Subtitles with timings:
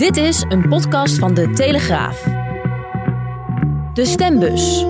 [0.00, 2.22] Dit is een podcast van De Telegraaf.
[3.94, 4.84] De Stembus.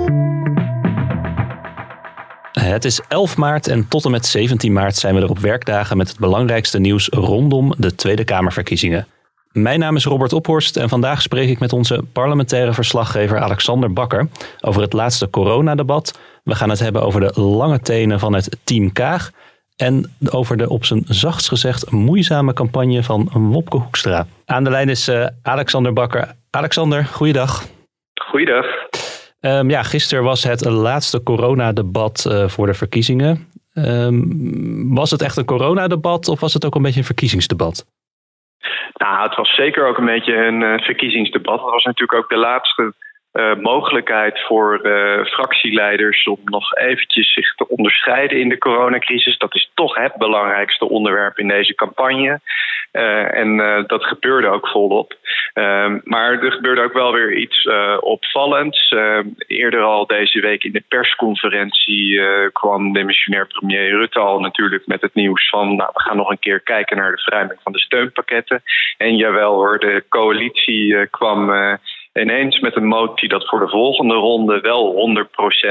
[2.52, 5.96] Het is 11 maart en tot en met 17 maart zijn we er op werkdagen
[5.96, 9.06] met het belangrijkste nieuws rondom de Tweede Kamerverkiezingen.
[9.52, 14.28] Mijn naam is Robert Ophorst en vandaag spreek ik met onze parlementaire verslaggever Alexander Bakker
[14.60, 16.18] over het laatste coronadebat.
[16.44, 19.30] We gaan het hebben over de lange tenen van het Team Kaag
[19.80, 24.26] en over de op zijn zachtst gezegd moeizame campagne van Wopke Hoekstra.
[24.46, 26.32] Aan de lijn is uh, Alexander Bakker.
[26.50, 27.66] Alexander, goeiedag.
[28.30, 28.66] Goeiedag.
[29.40, 33.48] Um, ja, gisteren was het laatste coronadebat uh, voor de verkiezingen.
[33.74, 37.86] Um, was het echt een coronadebat of was het ook een beetje een verkiezingsdebat?
[38.92, 41.60] Nou, het was zeker ook een beetje een uh, verkiezingsdebat.
[41.60, 42.94] Het was natuurlijk ook de laatste
[43.32, 49.38] uh, mogelijkheid voor uh, fractieleiders om nog eventjes zich te onderscheiden in de coronacrisis.
[49.38, 52.40] Dat is toch het belangrijkste onderwerp in deze campagne.
[52.92, 53.56] Uh, en
[53.86, 55.14] dat gebeurde ook volop.
[56.04, 57.68] maar er gebeurde ook wel weer iets
[58.00, 58.94] opvallends.
[59.46, 62.20] eerder al deze week in de persconferentie
[62.52, 66.38] kwam demissionair premier Rutte al natuurlijk met het nieuws van nou, we gaan nog een
[66.38, 68.62] keer kijken naar de verruiming van de steunpakketten.
[68.96, 71.50] En jawel hoor, de coalitie kwam
[72.12, 75.14] ineens met een motie dat voor de volgende ronde wel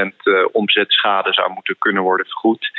[0.04, 2.70] 100% uh, omzetschade zou moeten kunnen worden vergoed.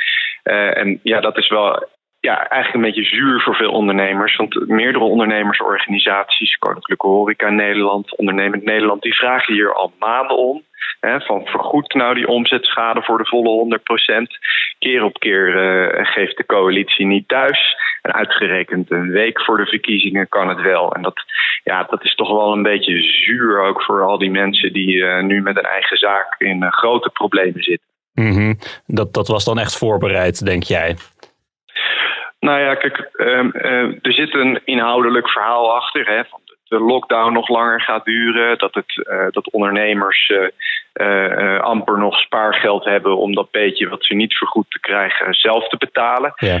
[0.44, 1.88] Uh, en ja, dat is wel
[2.20, 4.36] ja, eigenlijk een beetje zuur voor veel ondernemers.
[4.36, 10.62] Want meerdere ondernemersorganisaties, Koninklijke Horeca Nederland, Ondernemend Nederland, die vragen hier al maanden om.
[11.00, 13.82] Hè, van vergoed nou die omzetschade voor de volle 100%.
[14.78, 17.76] Keer op keer uh, geeft de coalitie niet thuis.
[18.02, 20.94] En uitgerekend een week voor de verkiezingen kan het wel.
[20.94, 21.24] En dat,
[21.64, 25.22] ja, dat is toch wel een beetje zuur ook voor al die mensen die uh,
[25.22, 27.88] nu met een eigen zaak in uh, grote problemen zitten.
[28.14, 28.58] Mm -hmm.
[28.86, 30.96] dat, dat was dan echt voorbereid, denk jij?
[32.40, 33.44] Nou ja, kijk, uh,
[34.02, 36.06] er zit een inhoudelijk verhaal achter.
[36.06, 36.40] Hè, van
[36.72, 38.58] de lockdown nog langer gaat duren.
[38.58, 40.48] Dat, het, uh, dat ondernemers uh,
[40.94, 45.68] uh, amper nog spaargeld hebben om dat beetje wat ze niet vergoed te krijgen zelf
[45.68, 46.32] te betalen.
[46.36, 46.60] Ja.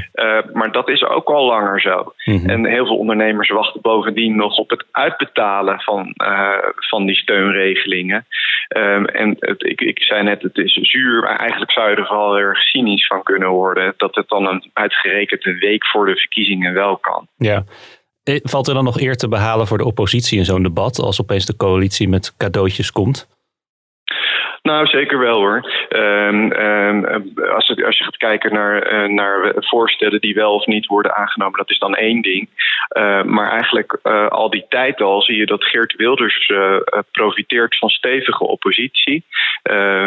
[0.52, 2.12] maar dat is ook al langer zo.
[2.24, 2.48] Mm -hmm.
[2.48, 6.14] En heel veel ondernemers wachten bovendien nog op het uitbetalen van,
[6.76, 8.26] van die steunregelingen.
[8.76, 12.06] Um, en het, ik, ik zei net, het is zuur, maar eigenlijk zou je er
[12.06, 13.94] vooral erg cynisch van kunnen worden.
[13.96, 17.26] Dat het dan een uitgerekend een week voor de verkiezingen wel kan.
[17.36, 17.64] Ja.
[18.24, 21.46] Valt er dan nog eer te behalen voor de oppositie in zo'n debat als opeens
[21.46, 23.26] de coalitie met cadeautjes komt?
[24.62, 25.86] Nou, zeker wel hoor.
[25.88, 27.04] Um, um,
[27.54, 31.16] als, het, als, je gaat kijken naar, uh, naar voorstellen die wel of niet worden
[31.16, 32.48] aangenomen, dat is dan één ding.
[32.96, 36.52] Uh, maar eigenlijk uh, al die tijd al zie je dat Geert Wilders
[37.10, 39.24] profiteert van stevige oppositie.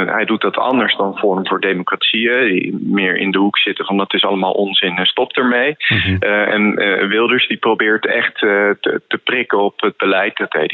[0.05, 3.97] hij doet dat anders dan Forum voor Democratie, die meer in de hoek zitten van
[3.97, 5.75] dat is allemaal onzin en stop ermee.
[5.87, 6.19] Mm -hmm.
[6.19, 6.75] en
[7.07, 8.77] Wilders die probeert echt te,
[9.07, 10.37] te, prikken op het beleid.
[10.37, 10.67] Dat hij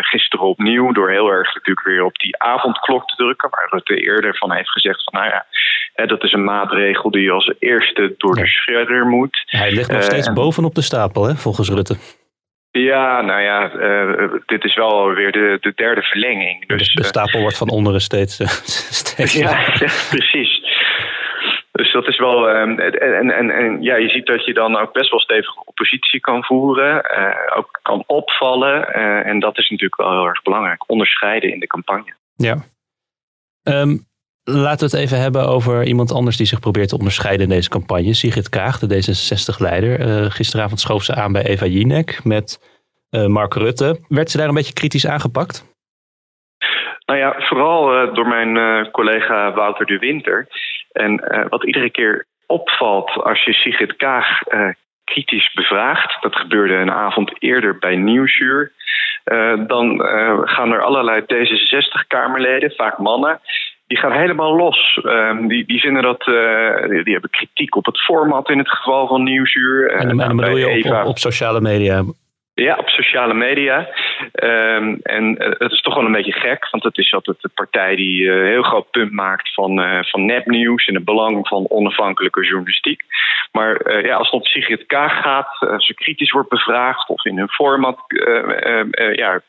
[0.00, 3.94] gisteren opnieuw door heel erg natuurlijk weer op die avond klok te drukken, waar Rutte
[3.94, 5.46] eerder van heeft gezegd van nou ja,
[5.92, 9.42] hè, dat is een maatregel die als eerste door de shredder moet.
[9.46, 11.96] Hij ligt nog steeds uh, bovenop de stapel, hè, volgens Rutte.
[12.72, 16.66] Ja, nou ja, uh, dit is wel weer de, de derde verlenging.
[16.66, 18.40] Dus, de, de stapel wordt van onderen steeds.
[18.40, 18.46] Uh,
[19.02, 20.60] steeds ja, ja, precies.
[21.72, 22.48] Dus dat is wel.
[22.48, 26.20] Um, en, en, en ja, je ziet dat je dan ook best wel stevige oppositie
[26.20, 26.94] kan voeren.
[27.18, 28.94] Uh, ook kan opvallen.
[29.24, 30.90] En dat is natuurlijk wel heel erg belangrijk.
[30.90, 32.14] Onderscheiden in de campagne.
[32.40, 32.56] Ja.
[33.62, 34.08] Um,
[34.44, 37.68] laten we het even hebben over iemand anders die zich probeert te onderscheiden in deze
[37.68, 38.14] campagne.
[38.14, 40.00] Sigrid Kaag, de D66-leider.
[40.00, 42.58] Uh, gisteravond schoof ze aan bij Eva Jinek met
[43.10, 44.00] uh, Mark Rutte.
[44.08, 45.68] Werd ze daar een beetje kritisch aangepakt?
[47.06, 50.46] Nou ja, vooral uh, door mijn collega Wouter de Winter.
[50.92, 54.42] En wat iedere keer opvalt als je Sigrid Kaag
[55.04, 58.72] kritisch bevraagt, dat gebeurde een avond eerder bij Nieuwsuur.
[59.24, 63.40] Uh, dan uh, gaan er allerlei D66-Kamerleden, vaak mannen,
[63.86, 65.00] die gaan helemaal los.
[65.02, 66.22] Uh, die, die vinden dat,
[66.88, 69.90] die, die, hebben kritiek op het format in het geval van Nieuwsuur.
[69.90, 72.02] en dan, en dan bedoel je op, op, op, sociale media?
[72.54, 73.88] Ja, op sociale media.
[74.32, 77.96] Ehm, en het is toch wel een beetje gek, want het is altijd de partij
[77.96, 83.02] die uh, heel groot punt maakt van, van nepnieuws en het belang van onafhankelijke journalistiek.
[83.52, 87.38] Maar ja, als het om Sigrid Kaag gaat, als ze kritisch wordt bevraagd of in
[87.38, 87.98] hun format
[89.12, 89.40] ja,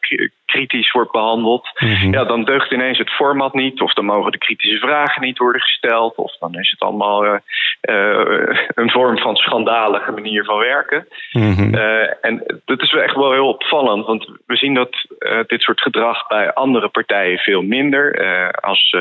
[0.45, 2.13] kritisch wordt behandeld, mhm.
[2.13, 5.62] ja, dan deugt ineens het format niet, of dan mogen de kritische vragen niet worden
[5.62, 7.39] gesteld, of dan is het allemaal
[7.81, 11.07] een vorm van schandalige manier van werken.
[11.31, 11.75] Mhm.
[11.75, 15.06] uh, en dat is echt wel heel opvallend, want we zien dat
[15.48, 18.16] dit soort gedrag bij andere partijen veel minder.
[18.62, 18.95] als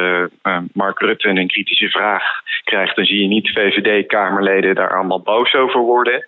[0.72, 2.22] Mark Rutte een kritische vraag
[2.64, 6.26] krijgt, dan zie je niet VVD-Kamerleden daar allemaal boos over worden.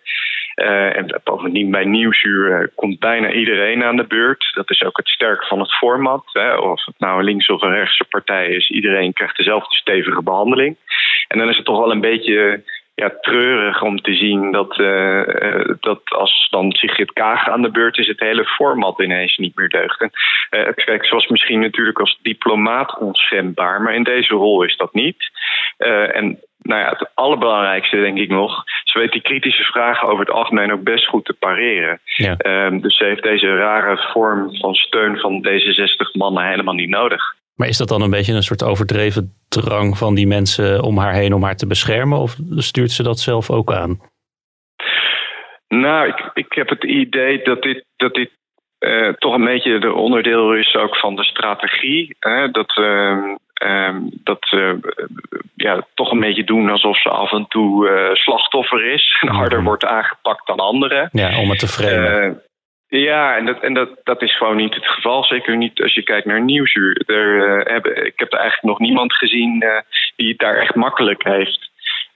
[0.56, 4.50] Uh, en bovendien bij Nieuwsuur uh, komt bijna iedereen aan de beurt.
[4.54, 6.24] Dat is ook het sterk van het format.
[6.32, 6.54] Hè.
[6.56, 10.76] Of het nou een links of een rechtse partij is, iedereen krijgt dezelfde stevige behandeling.
[11.28, 12.62] En dan is het toch wel een beetje
[12.94, 17.98] ja, treurig om te zien dat, uh, dat als dan Sigrid Kaag aan de beurt
[17.98, 20.00] is, het hele format ineens niet meer deugt.
[20.00, 20.10] En,
[20.50, 24.92] uh, kijk, ze was misschien natuurlijk als diplomaat onschendbaar, maar in deze rol is dat
[24.92, 25.30] niet.
[26.12, 30.34] en nou ja, het allerbelangrijkste denk ik nog, ze weet die kritische vragen over het
[30.34, 32.00] algemeen ook best goed te pareren.
[32.04, 32.36] Ja.
[32.66, 36.88] Um, dus ze heeft deze rare vorm van steun van deze 60 mannen helemaal niet
[36.88, 37.22] nodig.
[37.54, 41.14] Maar is dat dan een beetje een soort overdreven drang van die mensen om haar
[41.14, 42.18] heen om haar te beschermen?
[42.18, 44.00] Of stuurt ze dat zelf ook aan?
[45.68, 48.30] Nou, ik, ik heb het idee dat dit, dat dit
[48.80, 52.16] uh, toch een beetje de onderdeel is ook van de strategie.
[52.18, 52.50] Hè?
[52.50, 53.38] Dat, uh, um,
[54.24, 54.72] dat uh,
[55.54, 59.18] ja, toch een beetje doen alsof ze af en toe uh, slachtoffer is.
[59.20, 59.66] En harder mhm.
[59.66, 61.08] wordt aangepakt dan anderen.
[61.12, 62.42] Ja, om het te framen.
[62.88, 65.24] Ja, en, dat, en dat, dat is gewoon niet het geval.
[65.24, 67.02] Zeker niet als je kijkt naar Nieuwsuur.
[67.06, 69.70] Er, uh, hebben, ik heb er eigenlijk nog niemand gezien uh,
[70.16, 71.70] die het daar echt makkelijk heeft.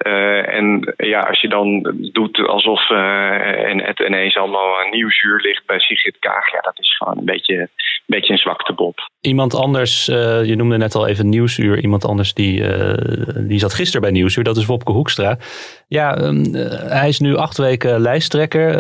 [0.07, 5.67] Uh, en ja, als je dan doet alsof en het ineens allemaal een nieuwsuur ligt
[5.67, 7.69] bij Sigrid Kaag, ja, dat is gewoon een beetje, een
[8.07, 8.95] beetje een zwaktebod.
[9.21, 12.63] Iemand anders, je noemde net al even Nieuwsuur, iemand anders die,
[13.47, 15.39] die zat gisteren bij Nieuwsuur, dat is Wopke Hoekstra.
[15.89, 16.55] Ja, um,
[16.89, 18.71] hij is nu acht weken lijsttrekker.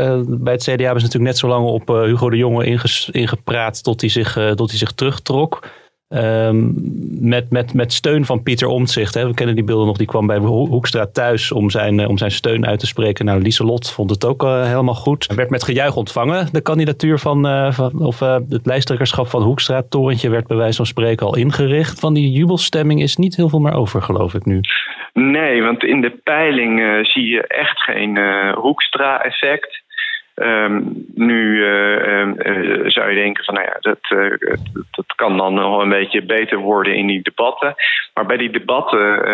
[0.43, 2.79] bij het CDA hebben ze natuurlijk net zo lang op Hugo de Jonge
[3.13, 5.69] ingepraat tot hij zich, tot hij zich terugtrok.
[6.09, 6.75] Um,
[7.21, 9.15] met, met, met steun van Pieter Omtzigt.
[9.15, 9.27] Hè.
[9.27, 9.97] We kennen die beelden nog.
[9.97, 13.25] Die kwam bij Hoekstra thuis om zijn, eh, om zijn steun uit te spreken.
[13.25, 15.27] Nou, Lieselot vond het ook uh, helemaal goed.
[15.27, 16.49] Hij werd met gejuich ontvangen.
[16.53, 19.83] De kandidatuur van, uh, van of het lijsttrekkerschap van Hoekstra.
[19.89, 22.01] Torentje werd bij wijze van spreken al ingericht.
[22.01, 24.61] Van die jubelstemming is niet heel veel meer over, geloof ik nu.
[25.13, 28.19] Nee, want in de peiling zie je echt geen
[28.55, 29.85] Hoekstra-effect.
[30.43, 34.57] Um, nu uh, uh, zou je denken van nou ja, dat, uh,
[34.91, 37.75] dat kan dan nog een beetje beter worden in die debatten.
[38.15, 39.25] Maar bij die debatten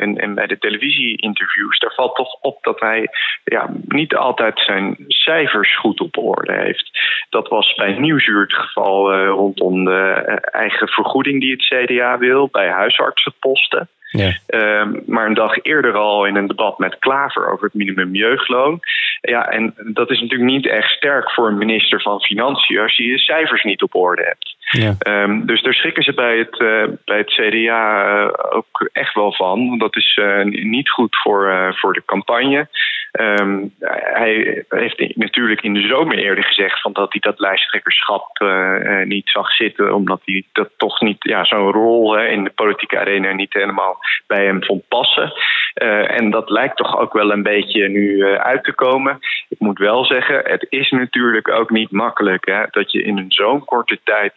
[0.00, 3.08] en, en, bij de televisie-interviews, daar valt toch op dat hij
[3.44, 6.90] ja, niet altijd zijn cijfers goed op orde heeft.
[7.30, 10.12] Dat was bij Nieuwsuur het geval rondom de
[10.52, 13.88] eigen vergoeding die het CDA wil, bij huisartsenposten.
[14.10, 14.38] Ja.
[14.46, 18.80] Um, maar een dag eerder al in een debat met Klaver over het minimumjeugdloon.
[19.20, 23.04] Ja, en dat is natuurlijk niet echt sterk voor een minister van Financiën als je
[23.04, 24.56] je cijfers niet op orde hebt.
[24.70, 25.22] Ja.
[25.22, 29.32] Um, dus daar schrikken ze bij het, uh, bij het CDA eh, ook echt wel
[29.32, 29.78] van.
[29.78, 32.68] Dat is uh, niet goed voor, voor de campagne.
[33.12, 33.74] Um,
[34.12, 38.44] hij heeft natuurlijk in de zomer eerder gezegd van dat hij dat lijsttrekkerschap
[39.04, 43.32] niet zag zitten, omdat hij dat toch niet, ja, zo'n rol in de politieke arena
[43.32, 45.32] niet helemaal bij hem vond passen.
[46.06, 49.18] En dat lijkt toch ook wel een beetje nu uit te komen.
[49.48, 53.64] Ik moet wel zeggen, het is natuurlijk ook niet makkelijk hè, dat je in zo'n
[53.64, 54.32] korte tijd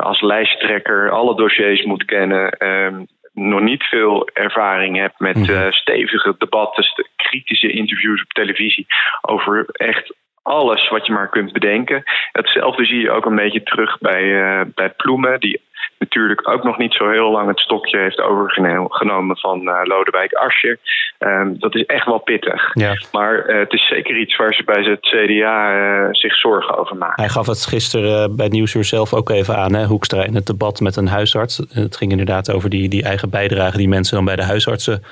[0.00, 2.50] als lijsttrekker alle dossiers moet kennen.
[2.50, 5.70] Ehm, nog niet veel ervaring hebt met mhm.
[5.70, 6.84] stevige debatten,
[7.16, 8.86] kritische interviews op televisie
[9.20, 10.14] over echt
[10.46, 12.02] alles wat je maar kunt bedenken.
[12.32, 15.60] Hetzelfde zie je ook een beetje terug bij, uh, bij Ploemen, die
[15.98, 20.78] natuurlijk ook nog niet zo heel lang het stokje heeft overgenomen van uh, Lodewijk Asscher.
[21.18, 22.70] Um, dat is echt wel pittig.
[22.74, 22.94] Ja.
[23.12, 27.22] Maar uh, het is zeker iets waar ze bij het CDA zich zorgen over maken.
[27.22, 30.80] Hij gaf het gisteren bij Nieuwsuur zelf ook even aan, hè, Hoekstra, in het debat
[30.80, 31.56] met een huisarts.
[31.56, 35.02] Het ging inderdaad over die, die eigen bijdrage die mensen dan bij de huisartsen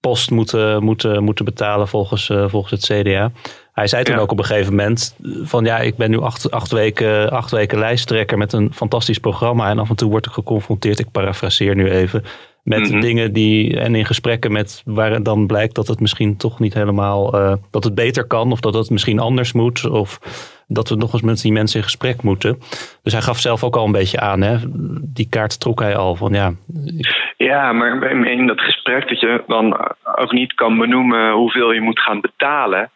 [0.00, 3.30] post moeten, moeten, moeten betalen volgens, volgens het CDA.
[3.74, 6.72] Hij zei toen ook op een gegeven moment van ja, ik ben nu acht, acht,
[6.72, 9.68] weken, acht weken lijsttrekker met een fantastisch programma.
[9.68, 12.24] En af en toe word ik geconfronteerd, ik parafraseer nu even,
[12.62, 13.00] met mhm.
[13.00, 17.40] dingen die en in gesprekken met waar dan blijkt dat het misschien toch niet helemaal,
[17.40, 19.90] uh, dat het beter kan of dat het misschien anders moet.
[19.90, 20.18] Of
[20.66, 22.58] dat we nog eens met die mensen in gesprek moeten.
[23.02, 24.56] Dus hij gaf zelf ook al een beetje aan, hè?
[25.02, 26.52] die kaart trok hij al van ja.
[27.36, 29.76] Ja, maar in dat gesprek dat je dan
[30.16, 32.90] ook niet kan benoemen hoeveel je moet gaan betalen.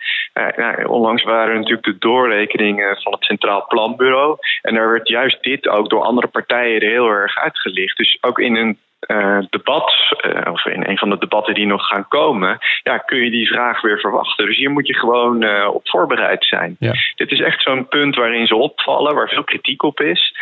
[0.56, 4.36] Ja, onlangs waren natuurlijk de doorrekeningen van het Centraal Planbureau.
[4.62, 7.96] En daar werd juist dit ook door andere partijen er heel erg uitgelicht.
[7.96, 9.92] Dus ook in een uh, debat,
[10.26, 13.48] uh, of in een van de debatten die nog gaan komen, ja, kun je die
[13.48, 14.46] vraag weer verwachten.
[14.46, 16.76] Dus hier moet je gewoon uh, op voorbereid zijn.
[16.78, 16.94] Ja.
[17.14, 20.34] Dit is echt zo'n punt waarin ze opvallen, waar veel kritiek op is.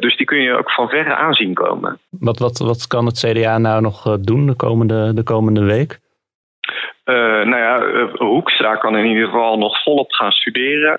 [0.00, 1.98] dus die kun je ook van verre aanzien komen.
[2.10, 6.00] Wat, wat, wat kan het CDA nou nog doen de komende, de komende week?
[7.04, 10.96] Nou ja, Hoekstra kan in ieder geval nog volop gaan studeren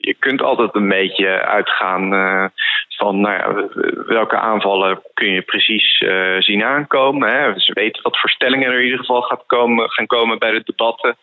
[0.00, 2.10] je kunt altijd een beetje uitgaan
[2.88, 3.68] van nou ja,
[4.06, 6.04] welke aanvallen kun je precies
[6.38, 7.28] zien aankomen.
[7.28, 7.58] Hè.
[7.60, 11.16] Ze weten wat voorstellingen er in ieder geval gaat komen, gaan komen bij de debatten.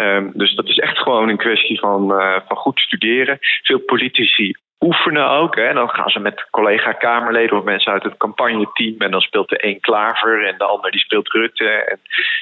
[0.00, 3.38] Um, dus dat is echt gewoon een kwestie van, uh, van goed studeren.
[3.62, 5.56] Veel politici oefenen ook.
[5.56, 5.72] Hè.
[5.72, 8.94] Dan gaan ze met collega-Kamerleden of mensen uit het campagneteam.
[8.98, 11.68] En dan speelt de een Klaver en de ander die speelt Rutte.
[11.68, 12.00] En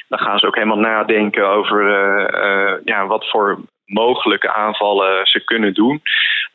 [0.09, 3.59] dan gaan ze ook helemaal nadenken over uh, uh, ja, wat voor
[3.93, 6.03] mogelijke aanvallen ze kunnen doen.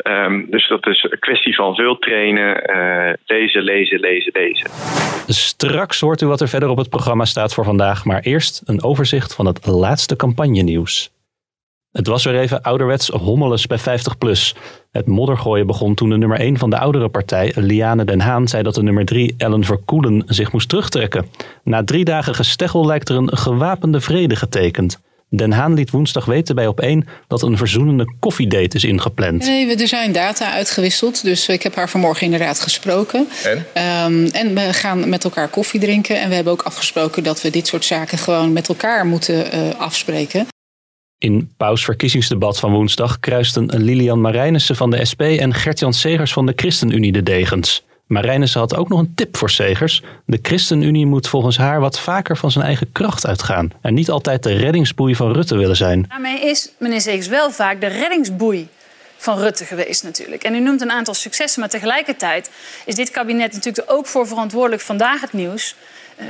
[0.07, 4.69] Um, dus dat is een kwestie van veel trainen, uh, lezen, lezen, lezen, lezen.
[5.27, 8.83] Straks hoort u wat er verder op het programma staat voor vandaag, maar eerst een
[8.83, 11.15] overzicht van het laatste campagnenieuws.
[11.91, 14.57] Het was weer even ouderwets hommeles bij 50PLUS.
[14.91, 18.63] Het moddergooien begon toen de nummer 1 van de oudere partij, Liane Den Haan, zei
[18.63, 21.25] dat de nummer 3, Ellen Verkoelen, zich moest terugtrekken.
[21.63, 25.01] Na drie dagen gesteggel lijkt er een gewapende vrede getekend.
[25.29, 29.45] Den Haan liet woensdag weten bij Op1 dat een verzoenende koffiedate is ingepland.
[29.45, 31.23] Nee, er zijn data uitgewisseld.
[31.23, 33.27] Dus ik heb haar vanmorgen inderdaad gesproken.
[33.43, 33.57] En?
[34.05, 36.19] Um, en we gaan met elkaar koffie drinken.
[36.19, 39.79] En we hebben ook afgesproken dat we dit soort zaken gewoon met elkaar moeten uh,
[39.79, 40.47] afspreken.
[41.17, 46.45] In Paus verkiezingsdebat van woensdag kruisten Lilian Marijnissen van de SP en Gert-Jan Segers van
[46.45, 47.85] de ChristenUnie de degens.
[48.07, 50.03] Marijnissen had ook nog een tip voor Segers.
[50.25, 53.71] De ChristenUnie moet volgens haar wat vaker van zijn eigen kracht uitgaan.
[53.81, 56.05] En niet altijd de reddingsboei van Rutte willen zijn.
[56.09, 58.67] Daarmee is meneer Segers wel vaak de reddingsboei
[59.17, 60.43] van Rutte geweest natuurlijk.
[60.43, 62.49] En u noemt een aantal successen, maar tegelijkertijd
[62.85, 65.75] is dit kabinet natuurlijk ook voor verantwoordelijk vandaag het nieuws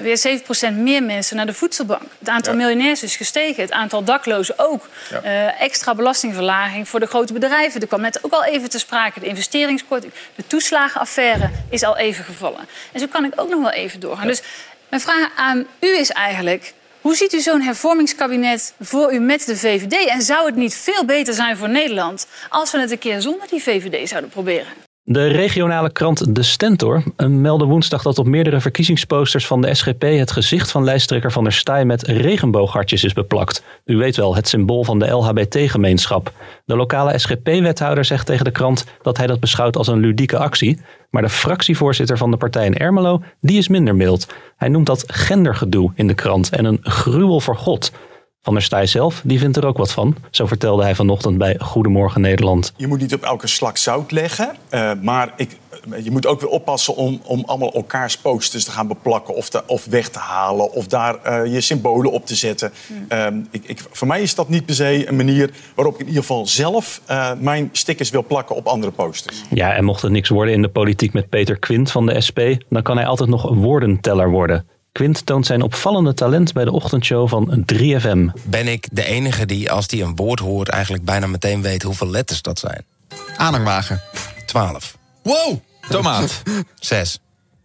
[0.02, 0.42] weer
[0.72, 2.12] 7% meer mensen naar de voedselbank.
[2.20, 2.60] Het aantal ja.
[2.60, 4.90] miljonairs is gestegen, het aantal daklozen ook.
[5.10, 5.24] Ja.
[5.24, 7.82] Uh, extra belastingverlaging voor de grote bedrijven.
[7.82, 9.20] Er kwam net ook al even te sprake.
[9.20, 12.68] De investeringskorting, de toeslagenaffaire is al even gevallen.
[12.92, 14.24] En zo kan ik ook nog wel even doorgaan.
[14.24, 14.30] Ja.
[14.30, 14.42] Dus
[14.90, 16.74] mijn vraag aan u is eigenlijk...
[17.02, 20.08] Hoe ziet u zo'n hervormingskabinet voor u met de VVD?
[20.08, 23.48] En zou het niet veel beter zijn voor Nederland als we het een keer zonder
[23.48, 24.87] die VVD zouden proberen?
[25.10, 30.32] De regionale krant De Stentor meldde woensdag dat op meerdere verkiezingsposters van de SGP het
[30.32, 33.64] gezicht van lijsttrekker Van der Staaij met regenbooghartjes is beplakt.
[33.86, 36.32] U weet wel, het symbool van de LHBT-gemeenschap.
[36.66, 40.80] De lokale SGP-wethouder zegt tegen de krant dat hij dat beschouwt als een ludieke actie.
[41.10, 44.34] Maar de fractievoorzitter van de partij in Ermelo, die is minder mild.
[44.58, 47.92] Hij noemt dat gendergedoe in de krant en een gruwel voor God.
[48.48, 50.16] Van der Staaij zelf, die vindt er ook wat van.
[50.32, 52.74] Zo vertelde hij vanochtend bij Goedemorgen Nederland.
[52.78, 54.56] Je moet niet op elke slak zout leggen.
[54.72, 55.58] Uh, maar ik,
[56.04, 59.36] je moet ook weer oppassen om, om allemaal elkaars posters te gaan beplakken...
[59.36, 62.72] of, te, of weg te halen of daar uh, je symbolen op te zetten.
[62.88, 63.06] Mm.
[63.10, 66.08] Uh, ik, ik, voor mij is dat niet per se een manier waarop ik in
[66.08, 67.02] ieder geval zelf...
[67.10, 69.44] Uh, mijn stickers wil plakken op andere posters.
[69.50, 72.40] Ja, en mocht het niks worden in de politiek met Peter Quint van de SP...
[72.70, 74.66] dan kan hij altijd nog woordenteller worden...
[74.98, 78.42] Quint toont zijn opvallende talent bij de ochtendshow van 3FM.
[78.44, 82.08] Ben ik de enige die, als die een woord hoort, eigenlijk bijna meteen weet hoeveel
[82.08, 82.86] letters dat zijn?
[83.36, 84.02] Aanhangwagen.
[84.46, 84.98] 12.
[85.24, 85.60] Wow!
[85.90, 86.42] Tomaat.
[86.80, 87.20] 6.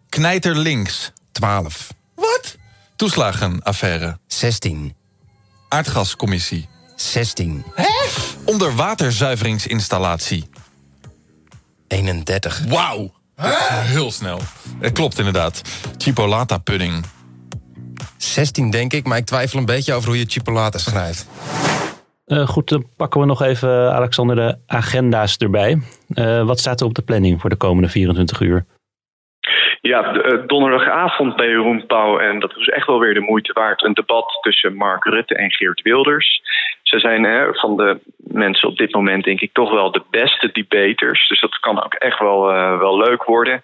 [0.09, 1.13] Knijter links.
[1.31, 1.95] 12.
[2.15, 2.57] Wat?
[2.97, 4.19] Toeslagenaffaire.
[4.27, 4.95] 16.
[5.69, 6.69] Aardgascommissie.
[6.97, 7.65] 16.
[7.75, 7.89] Hè?
[8.45, 10.49] Onderwaterzuiveringsinstallatie.
[11.89, 12.63] 31.
[12.69, 13.13] Wauw!
[13.37, 14.41] Heel snel.
[14.79, 15.61] Het klopt inderdaad.
[15.99, 17.05] Chipolata pudding.
[18.17, 21.29] 16 denk ik, maar ik twijfel een beetje over hoe je chipolata schrijft.
[22.27, 25.79] Uh, goed, dan pakken we nog even, Alexander, de agenda's erbij.
[26.15, 28.65] Uh, wat staat er op de planning voor de komende 24 uur?
[29.81, 33.85] Ja, de, donderdagavond bij Jeroen Pauw, en dat was echt wel weer de moeite waard,
[33.85, 36.43] een debat tussen Mark Rutte en Geert Wilders.
[36.83, 40.51] Ze zijn hè, van de mensen op dit moment denk ik toch wel de beste
[40.53, 41.29] debaters.
[41.29, 43.63] Dus dat kan ook echt wel, uh, wel leuk worden.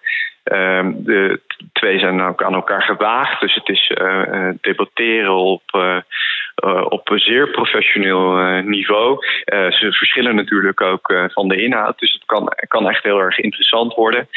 [0.51, 1.41] Um, de
[1.73, 3.39] twee zijn aan elkaar gewaagd.
[3.39, 6.01] Dus het is uh, debatteren op, uh,
[6.89, 9.25] op een zeer professioneel niveau.
[9.45, 11.99] ze verschillen natuurlijk ook van de inhoud.
[11.99, 14.27] Dus het kan, kan echt heel erg interessant worden.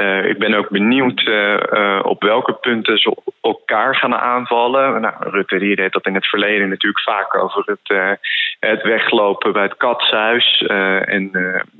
[0.00, 5.00] Uh, ik ben ook benieuwd uh, uh, op welke punten ze elkaar gaan aanvallen.
[5.00, 8.18] Nou, Rutte die deed dat in het verleden natuurlijk vaak over het,
[8.60, 10.62] het weglopen bij het katshuis.
[11.04, 11.30] en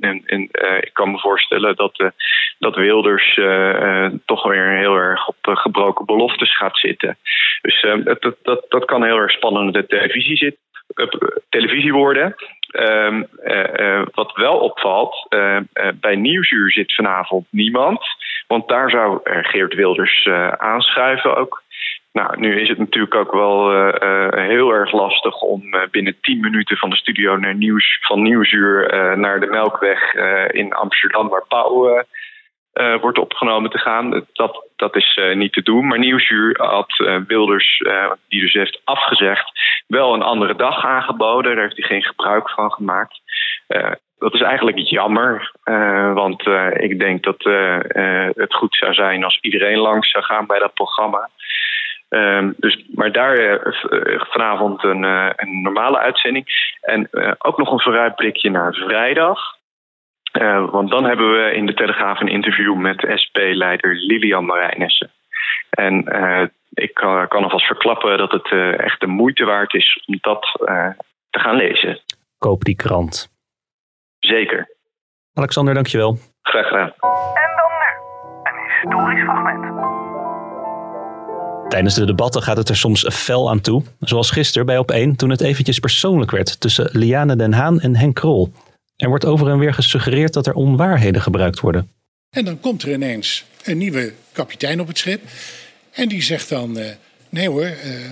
[0.01, 0.49] en,
[0.81, 2.13] ik kan me voorstellen dat,
[2.59, 3.41] dat Wilders
[4.27, 7.17] toch weer heel erg op gebroken beloftes gaat zitten.
[7.63, 10.69] Dus dat, dat, dat kan heel erg spannende televisie zitten
[11.49, 12.35] televisie worden.
[12.71, 13.23] Ehm,
[14.15, 15.27] wat wel opvalt,
[15.95, 18.05] bij Nieuwsuur zit vanavond niemand.
[18.47, 21.63] Want daar zou Geert Wilders aanschuiven ook.
[22.13, 23.71] Nou, nu is het natuurlijk ook wel
[24.31, 29.41] heel erg lastig om binnen 10 minuten van de studio naar nieuws, van Nieuwsuur naar
[29.41, 30.15] de Melkweg
[30.53, 32.05] in Amsterdam, waar Pauw
[33.01, 34.27] wordt opgenomen te gaan.
[34.33, 35.87] Dat, dat is uh, niet te doen.
[35.87, 37.83] Maar Nieuwsuur had uh, Wilders,
[38.29, 39.53] die dus heeft afgezegd,
[39.87, 41.55] wel een andere dag aangeboden.
[41.55, 43.21] Daar heeft hij geen gebruik van gemaakt.
[44.19, 45.53] dat is eigenlijk jammer,
[46.15, 47.43] want ik denk dat
[48.35, 51.29] het goed zou zijn als iedereen langs zou gaan bij dat programma.
[52.09, 53.61] Um, dus, maar daar
[54.31, 55.03] vanavond een,
[55.37, 56.47] een normale uitzending.
[56.81, 57.09] En
[57.39, 59.59] ook nog een vooruitblikje naar vrijdag.
[60.33, 65.11] Uh, want dan hebben we in de Telegraaf een interview met SP-leider Lilian Marijnissen.
[65.71, 70.03] En uh, ik kan, kan alvast verklappen dat het uh, echt de moeite waard is
[70.07, 70.43] om dat
[71.31, 72.01] te gaan lezen.
[72.39, 73.29] Koop die krant.
[74.19, 74.77] Zeker.
[75.35, 76.19] Alexander, dankjewel.
[76.43, 76.93] Graag gedaan.
[77.35, 77.91] En dan nu,
[78.43, 79.81] een historisch fragment.
[81.71, 83.83] Tijdens de debatten gaat het er soms fel aan toe.
[84.01, 88.15] Zoals gisteren bij Op1 toen het eventjes persoonlijk werd tussen Liane den Haan en Henk
[88.15, 88.53] Krol.
[89.01, 91.91] Er wordt over en weer gesuggereerd dat er onwaarheden gebruikt worden.
[92.31, 95.23] En dan komt er ineens een nieuwe kapitein op het schip.
[95.91, 96.85] En die zegt dan: uh,
[97.29, 98.11] Nee hoor, uh,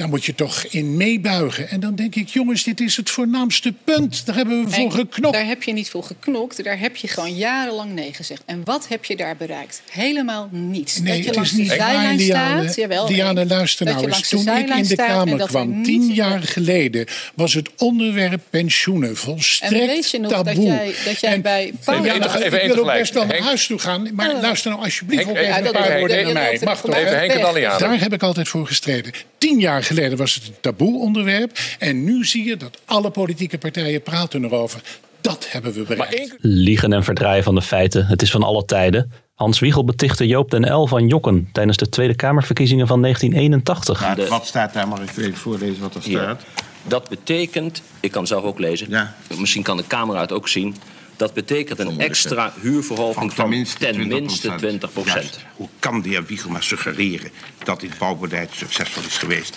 [0.00, 1.68] daar moet je toch in meebuigen.
[1.68, 4.26] En dan denk ik, jongens, dit is het voornaamste punt.
[4.26, 5.34] Daar hebben we voor geknokt.
[5.34, 6.64] Daar heb je niet voor geknokt.
[6.64, 8.42] Daar heb je gewoon jarenlang nee gezegd.
[8.46, 9.82] En wat heb je daar bereikt?
[9.90, 10.98] Helemaal niets.
[10.98, 12.74] Nee, dat je langs de zijlijn staat.
[12.74, 14.28] Jawel, Diana, luister nou eens.
[14.28, 19.88] Toen ik in de Kamer kwam, tien jaar geleden, was het onderwerp pensioenen volstrekt taboe.
[19.88, 20.54] En weet je nog taboe.
[20.54, 22.04] dat jij, dat jij en, bij Paul...
[22.04, 24.08] Ja, nou, even ik wil ook best wel naar huis toe gaan.
[24.14, 24.40] Maar oh.
[24.40, 26.60] luister nou alsjeblieft Henk, ook even een paar woorden naar mij.
[26.64, 26.94] Mag toch?
[26.94, 29.12] Even Henk en Daar heb ik altijd voor gestreden.
[29.38, 31.58] Tien jaar geleden was het een taboe onderwerp.
[31.78, 34.80] En nu zie je dat alle politieke partijen praten erover.
[35.20, 36.36] Dat hebben we bereikt.
[36.40, 38.06] Liegen en verdraaien van de feiten.
[38.06, 39.12] Het is van alle tijden.
[39.34, 44.00] Hans Wiegel betichtte Joop den L van Jokken tijdens de Tweede Kamerverkiezingen van 1981.
[44.00, 44.88] Nou, wat staat daar?
[44.88, 46.42] Mag ik even voorlezen wat er staat?
[46.86, 49.14] Dat betekent, ik kan zelf ook lezen, ja.
[49.38, 50.74] misschien kan de camera het ook zien.
[51.20, 55.38] Dat betekent een extra huurverhoging van tenminste 20 procent.
[55.56, 57.30] hoe kan de heer Wiegel maar suggereren
[57.64, 59.56] dat dit bouwbeleid succesvol is geweest?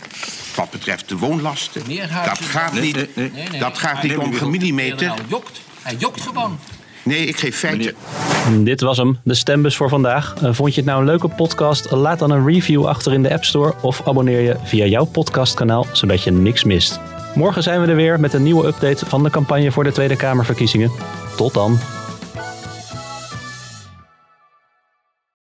[0.56, 1.84] Wat betreft de woonlasten,
[2.26, 3.08] dat gaat niet,
[3.60, 5.08] dat gaat niet om gemillimeter.
[5.08, 6.60] Hij jokt, hij jokt gewoon.
[7.04, 7.94] Nee, ik geef feiten.
[8.64, 10.36] Dit was hem, de stembus voor vandaag.
[10.42, 11.92] Eh, vond je het nou een leuke podcast?
[11.92, 15.88] Laat dan een review achter in de App Store of abonneer je via jouw podcastkanaal,
[15.92, 17.00] zodat je niks mist.
[17.36, 20.16] Morgen zijn we er weer met een nieuwe update van de campagne voor de Tweede
[20.16, 20.92] Kamerverkiezingen.
[21.36, 22.03] Tot dan.